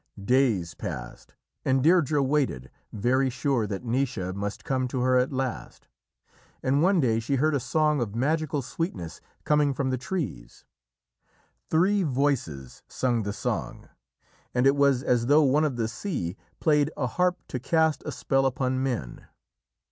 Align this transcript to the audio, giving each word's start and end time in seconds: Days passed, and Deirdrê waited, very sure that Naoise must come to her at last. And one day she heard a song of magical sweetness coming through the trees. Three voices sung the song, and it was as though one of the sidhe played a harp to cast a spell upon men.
Days 0.19 0.73
passed, 0.73 1.35
and 1.63 1.83
Deirdrê 1.85 2.25
waited, 2.25 2.71
very 2.91 3.29
sure 3.29 3.67
that 3.67 3.83
Naoise 3.83 4.33
must 4.33 4.63
come 4.63 4.87
to 4.87 5.01
her 5.01 5.15
at 5.19 5.31
last. 5.31 5.87
And 6.63 6.81
one 6.81 6.99
day 6.99 7.19
she 7.19 7.35
heard 7.35 7.53
a 7.53 7.59
song 7.59 8.01
of 8.01 8.15
magical 8.15 8.63
sweetness 8.63 9.21
coming 9.43 9.75
through 9.75 9.91
the 9.91 9.99
trees. 9.99 10.65
Three 11.69 12.01
voices 12.01 12.81
sung 12.87 13.21
the 13.21 13.31
song, 13.31 13.89
and 14.55 14.65
it 14.65 14.75
was 14.75 15.03
as 15.03 15.27
though 15.27 15.43
one 15.43 15.63
of 15.63 15.75
the 15.75 15.83
sidhe 15.87 16.35
played 16.59 16.89
a 16.97 17.05
harp 17.05 17.37
to 17.49 17.59
cast 17.59 18.01
a 18.03 18.11
spell 18.11 18.47
upon 18.47 18.81
men. 18.81 19.27